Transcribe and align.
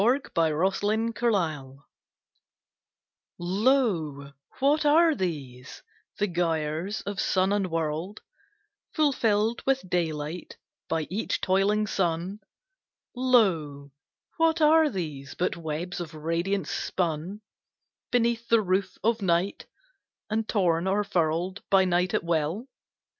THE 0.01 0.19
NEMESIS 0.35 0.81
OF 0.81 1.15
SUNS 1.15 1.79
Lo, 3.37 4.31
what 4.57 4.83
are 4.83 5.13
these, 5.13 5.83
the 6.17 6.25
gyres 6.25 7.01
of 7.01 7.19
sun 7.19 7.53
and 7.53 7.69
world, 7.69 8.19
Fulfilled 8.95 9.61
with 9.67 9.87
daylight 9.87 10.57
by 10.89 11.03
each 11.11 11.39
toiling 11.39 11.85
sun 11.85 12.39
Lo, 13.15 13.91
what 14.37 14.59
are 14.59 14.89
these 14.89 15.35
but 15.35 15.55
webs 15.55 15.99
of 15.99 16.15
radiance 16.15 16.71
spun 16.71 17.41
Beneath 18.09 18.47
the 18.49 18.63
roof 18.63 18.97
of 19.03 19.21
Night, 19.21 19.67
and 20.31 20.47
torn 20.47 20.87
or 20.87 21.03
furled 21.03 21.61
By 21.69 21.85
Night 21.85 22.15
at 22.15 22.23
will? 22.23 22.65